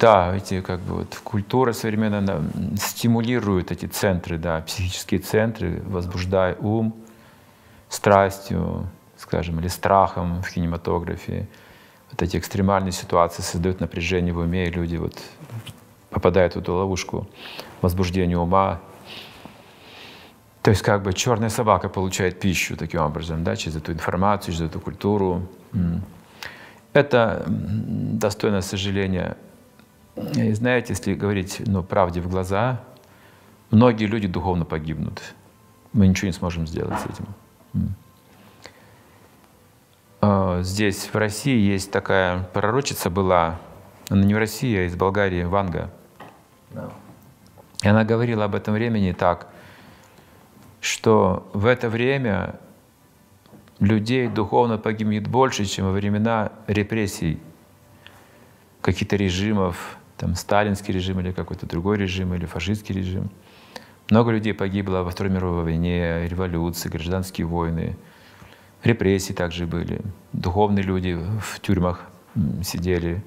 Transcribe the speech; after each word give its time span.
Да, 0.00 0.34
эти 0.34 0.62
как 0.62 0.80
бы 0.80 0.94
вот 0.94 1.20
культура 1.22 1.72
современная 1.74 2.20
она 2.20 2.40
стимулирует 2.78 3.70
эти 3.70 3.84
центры, 3.84 4.38
да, 4.38 4.62
психические 4.62 5.20
центры, 5.20 5.82
возбуждая 5.84 6.56
ум 6.56 6.94
страстью, 7.90 8.88
скажем, 9.18 9.60
или 9.60 9.68
страхом 9.68 10.42
в 10.42 10.50
кинематографе. 10.50 11.48
Вот 12.10 12.22
эти 12.22 12.38
экстремальные 12.38 12.92
ситуации 12.92 13.42
создают 13.42 13.80
напряжение 13.80 14.32
в 14.32 14.38
уме, 14.38 14.68
и 14.68 14.70
люди 14.70 14.96
вот 14.96 15.20
попадают 16.08 16.54
в 16.54 16.60
эту 16.60 16.74
ловушку 16.74 17.28
возбуждения 17.82 18.38
ума. 18.38 18.80
То 20.62 20.70
есть 20.70 20.82
как 20.82 21.02
бы 21.02 21.12
черная 21.12 21.50
собака 21.50 21.90
получает 21.90 22.40
пищу 22.40 22.74
таким 22.74 23.02
образом, 23.02 23.44
да, 23.44 23.54
через 23.54 23.76
эту 23.76 23.92
информацию, 23.92 24.54
через 24.54 24.70
эту 24.70 24.80
культуру. 24.80 25.46
Это 26.94 27.44
достойно 27.46 28.62
сожаления. 28.62 29.36
И 30.34 30.52
знаете, 30.52 30.92
если 30.92 31.14
говорить 31.14 31.62
ну, 31.66 31.82
правде 31.82 32.20
в 32.20 32.28
глаза, 32.28 32.80
многие 33.70 34.06
люди 34.06 34.28
духовно 34.28 34.64
погибнут. 34.64 35.34
Мы 35.92 36.06
ничего 36.06 36.26
не 36.26 36.32
сможем 36.32 36.66
сделать 36.66 36.98
с 37.00 37.06
этим. 37.06 37.94
А, 40.20 40.62
здесь, 40.62 41.08
в 41.12 41.14
России, 41.16 41.58
есть 41.58 41.90
такая 41.90 42.42
пророчица 42.52 43.10
была, 43.10 43.58
она 44.08 44.24
не 44.24 44.34
в 44.34 44.38
России, 44.38 44.76
а 44.76 44.84
из 44.84 44.94
Болгарии, 44.94 45.44
Ванга. 45.44 45.90
И 47.82 47.88
она 47.88 48.04
говорила 48.04 48.44
об 48.44 48.54
этом 48.54 48.74
времени 48.74 49.12
так, 49.12 49.48
что 50.80 51.48
в 51.54 51.66
это 51.66 51.88
время 51.88 52.56
людей 53.78 54.28
духовно 54.28 54.76
погибнет 54.78 55.26
больше, 55.26 55.64
чем 55.64 55.86
во 55.86 55.92
времена 55.92 56.52
репрессий 56.66 57.40
каких-то 58.82 59.16
режимов, 59.16 59.96
там 60.20 60.34
сталинский 60.34 60.92
режим 60.92 61.18
или 61.20 61.32
какой-то 61.32 61.66
другой 61.66 61.96
режим, 61.96 62.34
или 62.34 62.44
фашистский 62.44 62.94
режим. 62.94 63.30
Много 64.10 64.32
людей 64.32 64.52
погибло 64.52 64.98
во 64.98 65.10
Второй 65.10 65.32
мировой 65.32 65.64
войне, 65.64 66.28
революции, 66.28 66.90
гражданские 66.90 67.46
войны, 67.46 67.96
репрессии 68.84 69.32
также 69.32 69.66
были. 69.66 70.02
Духовные 70.34 70.82
люди 70.82 71.18
в 71.40 71.60
тюрьмах 71.60 72.04
сидели, 72.62 73.22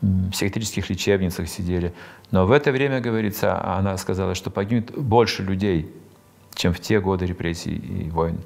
в 0.00 0.30
психиатрических 0.30 0.88
лечебницах 0.88 1.48
сидели. 1.48 1.92
Но 2.30 2.46
в 2.46 2.52
это 2.52 2.72
время, 2.72 3.00
говорится, 3.00 3.62
она 3.62 3.98
сказала, 3.98 4.34
что 4.34 4.50
погибнет 4.50 4.96
больше 4.96 5.42
людей, 5.42 5.92
чем 6.54 6.72
в 6.72 6.80
те 6.80 6.98
годы 6.98 7.26
репрессий 7.26 7.74
и 7.74 8.08
войн 8.08 8.38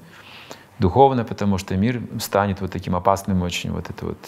духовно, 0.80 1.24
потому 1.24 1.58
что 1.58 1.76
мир 1.76 2.02
станет 2.18 2.60
вот 2.60 2.72
таким 2.72 2.96
опасным 2.96 3.42
очень, 3.42 3.70
вот 3.70 3.90
это 3.90 4.06
вот 4.06 4.18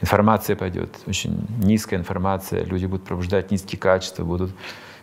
информация 0.00 0.56
пойдет, 0.56 0.90
очень 1.06 1.46
низкая 1.62 1.98
информация, 1.98 2.64
люди 2.64 2.86
будут 2.86 3.04
пробуждать 3.04 3.50
низкие 3.50 3.78
качества, 3.78 4.24
будут 4.24 4.52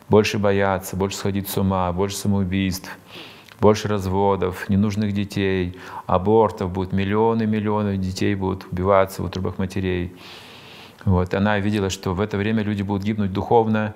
больше 0.09 0.37
бояться, 0.37 0.95
больше 0.95 1.17
сходить 1.17 1.49
с 1.49 1.57
ума, 1.57 1.91
больше 1.91 2.17
самоубийств, 2.17 2.89
больше 3.59 3.87
разводов, 3.87 4.69
ненужных 4.69 5.13
детей, 5.13 5.77
абортов, 6.05 6.71
будут 6.71 6.93
миллионы 6.93 7.45
миллионы 7.45 7.97
детей 7.97 8.35
будут 8.35 8.65
убиваться 8.71 9.21
в 9.21 9.25
утробах 9.25 9.57
матерей. 9.57 10.13
Вот. 11.05 11.33
Она 11.33 11.59
видела, 11.59 11.89
что 11.89 12.13
в 12.13 12.21
это 12.21 12.37
время 12.37 12.63
люди 12.63 12.81
будут 12.81 13.03
гибнуть 13.03 13.31
духовно, 13.31 13.93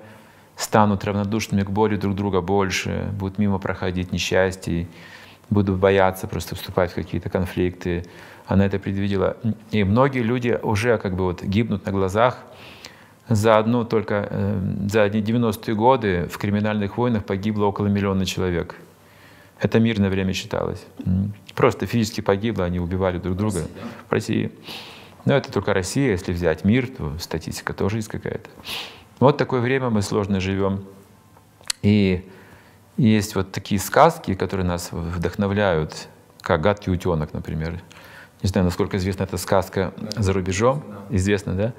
станут 0.56 1.04
равнодушными 1.04 1.62
к 1.62 1.70
боли 1.70 1.96
друг 1.96 2.14
друга 2.14 2.40
больше, 2.40 3.08
будут 3.18 3.38
мимо 3.38 3.58
проходить 3.58 4.12
несчастья, 4.12 4.86
буду 5.48 5.74
бояться 5.74 6.26
просто 6.26 6.54
вступать 6.54 6.92
в 6.92 6.94
какие-то 6.94 7.28
конфликты. 7.28 8.04
Она 8.50 8.66
это 8.66 8.80
предвидела. 8.80 9.36
И 9.70 9.84
многие 9.84 10.22
люди 10.22 10.58
уже 10.60 10.98
как 10.98 11.14
бы 11.14 11.22
вот 11.22 11.44
гибнут 11.44 11.86
на 11.86 11.92
глазах. 11.92 12.38
За 13.28 13.58
одну 13.58 13.84
только, 13.84 14.26
э, 14.28 14.60
за 14.88 15.06
90-е 15.06 15.76
годы 15.76 16.28
в 16.28 16.36
криминальных 16.36 16.98
войнах 16.98 17.24
погибло 17.24 17.66
около 17.66 17.86
миллиона 17.86 18.26
человек. 18.26 18.74
Это 19.60 19.78
мирное 19.78 20.10
время 20.10 20.32
считалось. 20.32 20.84
Просто 21.54 21.86
физически 21.86 22.22
погибло, 22.22 22.64
они 22.64 22.80
убивали 22.80 23.18
друг 23.18 23.36
друга. 23.36 23.60
В 23.60 23.62
России, 23.62 23.72
да? 23.72 23.88
В 24.08 24.12
России. 24.12 24.52
Но 25.26 25.34
это 25.34 25.52
только 25.52 25.72
Россия. 25.72 26.10
Если 26.10 26.32
взять 26.32 26.64
мир, 26.64 26.88
то 26.88 27.16
статистика 27.20 27.72
тоже 27.72 27.98
есть 27.98 28.08
какая-то. 28.08 28.50
Вот 29.20 29.36
такое 29.36 29.60
время 29.60 29.90
мы 29.90 30.02
сложно 30.02 30.40
живем. 30.40 30.82
И 31.82 32.28
есть 32.96 33.36
вот 33.36 33.52
такие 33.52 33.80
сказки, 33.80 34.34
которые 34.34 34.66
нас 34.66 34.88
вдохновляют, 34.90 36.08
как 36.40 36.62
«Гадкий 36.62 36.92
утенок», 36.92 37.32
например. 37.32 37.80
Не 38.42 38.48
знаю, 38.48 38.64
насколько 38.64 38.96
известна 38.96 39.24
эта 39.24 39.36
сказка 39.36 39.92
за 40.16 40.32
рубежом. 40.32 40.82
Известно, 41.10 41.54
да? 41.54 41.72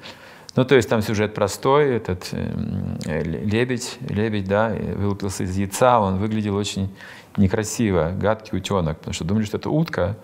Ну, 0.54 0.64
то 0.64 0.74
есть 0.74 0.88
там 0.88 1.00
сюжет 1.00 1.32
простой, 1.34 1.96
этот 1.96 2.28
э, 2.32 3.22
лебедь, 3.22 3.96
лебедь, 4.08 4.46
да, 4.46 4.68
вылупился 4.68 5.44
из 5.44 5.56
яйца, 5.56 5.98
он 5.98 6.18
выглядел 6.18 6.56
очень 6.56 6.94
некрасиво, 7.38 8.12
гадкий 8.14 8.58
утенок, 8.58 8.98
потому 8.98 9.14
что 9.14 9.24
думали, 9.24 9.44
что 9.44 9.56
это 9.56 9.70
утка, 9.70 10.18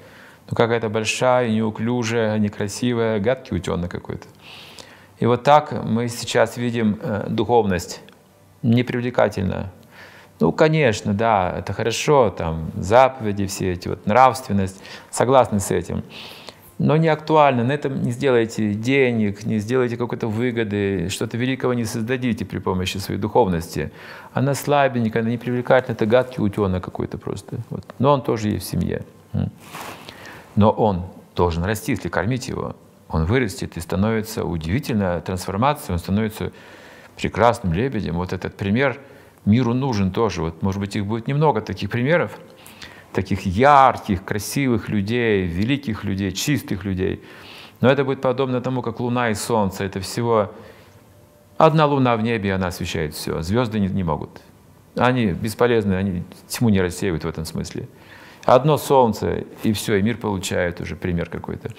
но 0.50 0.54
какая-то 0.54 0.90
большая, 0.90 1.48
неуклюжая, 1.48 2.38
некрасивая, 2.38 3.20
гадкий 3.20 3.56
утенок 3.56 3.90
какой-то. 3.90 4.26
И 5.18 5.24
вот 5.24 5.44
так 5.44 5.72
мы 5.84 6.08
сейчас 6.08 6.58
видим 6.58 6.98
э, 7.00 7.26
духовность, 7.30 8.02
непривлекательно, 8.62 9.72
ну, 10.40 10.52
конечно, 10.52 11.14
да, 11.14 11.52
это 11.58 11.72
хорошо, 11.72 12.30
там, 12.30 12.70
заповеди 12.76 13.46
все 13.46 13.72
эти, 13.72 13.88
вот, 13.88 14.06
нравственность, 14.06 14.80
согласны 15.10 15.58
с 15.58 15.70
этим. 15.70 16.04
Но 16.78 16.96
не 16.96 17.08
актуально, 17.08 17.64
на 17.64 17.72
этом 17.72 18.02
не 18.02 18.12
сделаете 18.12 18.72
денег, 18.72 19.44
не 19.44 19.58
сделаете 19.58 19.96
какой-то 19.96 20.28
выгоды, 20.28 21.08
что-то 21.08 21.36
великого 21.36 21.74
не 21.74 21.84
создадите 21.84 22.44
при 22.44 22.58
помощи 22.58 22.98
своей 22.98 23.18
духовности. 23.18 23.90
Она 24.32 24.54
слабенькая, 24.54 25.22
она 25.22 25.30
не 25.30 25.38
привлекательна, 25.38 25.94
это 25.94 26.06
гадкий 26.06 26.40
утенок 26.40 26.84
какой-то 26.84 27.18
просто. 27.18 27.56
Вот. 27.70 27.84
Но 27.98 28.12
он 28.12 28.22
тоже 28.22 28.50
есть 28.50 28.66
в 28.66 28.70
семье. 28.70 29.02
Но 30.54 30.70
он 30.70 31.06
должен 31.34 31.64
расти, 31.64 31.92
если 31.92 32.08
кормить 32.08 32.46
его. 32.46 32.76
Он 33.08 33.24
вырастет 33.24 33.76
и 33.76 33.80
становится 33.80 34.44
удивительная 34.44 35.20
трансформация, 35.20 35.94
он 35.94 35.98
становится 35.98 36.52
прекрасным 37.16 37.72
лебедем. 37.72 38.14
Вот 38.14 38.32
этот 38.32 38.56
пример– 38.56 39.00
миру 39.44 39.74
нужен 39.74 40.10
тоже. 40.10 40.42
Вот, 40.42 40.62
может 40.62 40.80
быть, 40.80 40.96
их 40.96 41.06
будет 41.06 41.26
немного 41.28 41.60
таких 41.60 41.90
примеров, 41.90 42.38
таких 43.12 43.46
ярких, 43.46 44.24
красивых 44.24 44.88
людей, 44.88 45.46
великих 45.46 46.04
людей, 46.04 46.32
чистых 46.32 46.84
людей. 46.84 47.22
Но 47.80 47.88
это 47.88 48.04
будет 48.04 48.20
подобно 48.20 48.60
тому, 48.60 48.82
как 48.82 49.00
Луна 49.00 49.30
и 49.30 49.34
Солнце. 49.34 49.84
Это 49.84 50.00
всего 50.00 50.52
одна 51.56 51.86
Луна 51.86 52.16
в 52.16 52.22
небе, 52.22 52.48
и 52.48 52.52
она 52.52 52.68
освещает 52.68 53.14
все. 53.14 53.42
Звезды 53.42 53.78
не, 53.78 53.88
не 53.88 54.04
могут. 54.04 54.40
Они 54.96 55.26
бесполезны, 55.26 55.94
они 55.94 56.24
тьму 56.48 56.70
не 56.70 56.80
рассеивают 56.80 57.24
в 57.24 57.28
этом 57.28 57.44
смысле. 57.44 57.88
Одно 58.44 58.78
солнце, 58.78 59.44
и 59.62 59.72
все, 59.72 59.96
и 59.96 60.02
мир 60.02 60.16
получает 60.16 60.80
уже 60.80 60.96
пример 60.96 61.28
какой-то. 61.28 61.70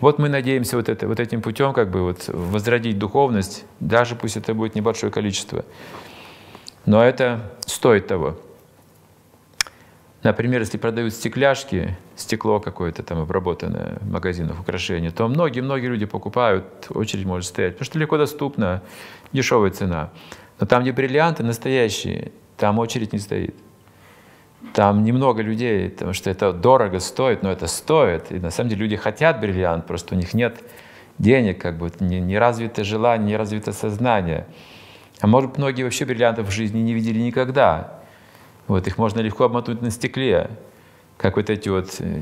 Вот 0.00 0.18
мы 0.18 0.28
надеемся 0.30 0.76
вот, 0.76 0.88
это, 0.88 1.06
вот 1.06 1.20
этим 1.20 1.42
путем 1.42 1.74
как 1.74 1.90
бы 1.90 2.02
вот 2.02 2.28
возродить 2.28 2.98
духовность, 2.98 3.66
даже 3.78 4.16
пусть 4.16 4.38
это 4.38 4.54
будет 4.54 4.74
небольшое 4.74 5.12
количество. 5.12 5.66
Но 6.86 7.02
это 7.02 7.40
стоит 7.66 8.06
того. 8.06 8.38
Например, 10.22 10.60
если 10.60 10.78
продают 10.78 11.12
стекляшки, 11.12 11.98
стекло 12.16 12.58
какое-то 12.58 13.02
там 13.02 13.18
обработанное 13.18 13.98
в 14.00 14.10
магазинах, 14.10 14.58
украшения, 14.58 15.10
то 15.10 15.28
многие-многие 15.28 15.88
люди 15.88 16.06
покупают, 16.06 16.64
очередь 16.88 17.26
может 17.26 17.48
стоять, 17.48 17.74
потому 17.74 17.84
что 17.84 17.98
легко 17.98 18.16
доступно, 18.16 18.82
дешевая 19.32 19.70
цена. 19.70 20.10
Но 20.58 20.66
там, 20.66 20.82
где 20.82 20.92
бриллианты 20.92 21.42
настоящие, 21.42 22.32
там 22.56 22.78
очередь 22.78 23.12
не 23.12 23.18
стоит. 23.18 23.54
Там 24.72 25.04
немного 25.04 25.42
людей, 25.42 25.90
потому 25.90 26.14
что 26.14 26.30
это 26.30 26.54
дорого 26.54 27.00
стоит, 27.00 27.42
но 27.42 27.52
это 27.52 27.66
стоит. 27.66 28.32
И 28.32 28.38
на 28.38 28.50
самом 28.50 28.70
деле 28.70 28.82
люди 28.82 28.96
хотят 28.96 29.40
бриллиант, 29.40 29.86
просто 29.86 30.14
у 30.14 30.18
них 30.18 30.32
нет 30.32 30.56
денег, 31.18 31.60
как 31.60 31.76
бы 31.76 31.92
не, 32.00 32.20
не 32.20 32.38
развито 32.38 32.82
желание, 32.82 33.28
не 33.28 33.36
развито 33.36 33.72
сознание. 33.72 34.46
А 35.20 35.26
может, 35.26 35.58
многие 35.58 35.82
вообще 35.84 36.04
бриллиантов 36.04 36.48
в 36.48 36.50
жизни 36.50 36.80
не 36.80 36.92
видели 36.92 37.18
никогда. 37.18 38.00
Вот, 38.66 38.86
их 38.86 38.98
можно 38.98 39.20
легко 39.20 39.44
обмотнуть 39.44 39.82
на 39.82 39.90
стекле. 39.90 40.50
Как 41.16 41.36
вот 41.36 41.50
эти 41.50 41.68
вот 41.68 41.96
э, 42.00 42.20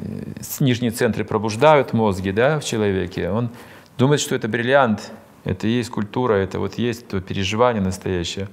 нижние 0.61 0.91
центры 0.91 1.25
пробуждают 1.25 1.93
мозги 1.93 2.31
да, 2.31 2.61
в 2.61 2.65
человеке. 2.65 3.31
Он 3.31 3.51
думает, 3.97 4.21
что 4.21 4.35
это 4.35 4.49
бриллиант, 4.49 5.13
это 5.45 5.67
есть 5.67 5.91
культура, 5.91 6.35
это 6.35 6.59
вот 6.59 6.75
есть 6.75 7.09
то 7.09 7.21
переживание 7.21 7.83
настоящее. 7.83 8.49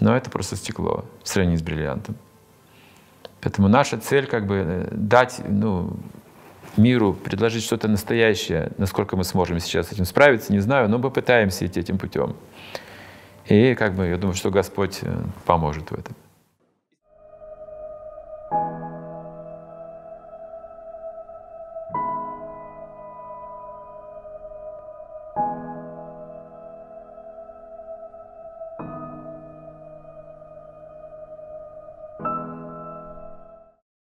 Но 0.00 0.16
это 0.16 0.30
просто 0.30 0.56
стекло 0.56 1.04
в 1.22 1.28
сравнении 1.28 1.56
с 1.56 1.62
бриллиантом. 1.62 2.16
Поэтому 3.40 3.68
наша 3.68 3.98
цель 3.98 4.26
как 4.26 4.46
бы 4.46 4.54
э, 4.56 4.88
дать 4.92 5.40
ну, 5.46 5.96
миру, 6.76 7.14
предложить 7.14 7.64
что-то 7.64 7.88
настоящее. 7.88 8.72
Насколько 8.78 9.16
мы 9.16 9.24
сможем 9.24 9.58
сейчас 9.60 9.88
с 9.88 9.92
этим 9.92 10.04
справиться, 10.04 10.52
не 10.52 10.60
знаю, 10.60 10.88
но 10.88 10.98
мы 10.98 11.10
пытаемся 11.10 11.66
идти 11.66 11.80
этим 11.80 11.98
путем. 11.98 12.36
И 13.48 13.74
как 13.74 13.94
бы 13.94 14.06
я 14.06 14.18
думаю, 14.18 14.34
что 14.34 14.50
Господь 14.50 15.00
э, 15.02 15.22
поможет 15.46 15.90
в 15.90 15.94
этом. 15.94 16.14